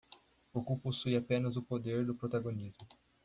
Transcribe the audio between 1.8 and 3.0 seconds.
do protagonismo.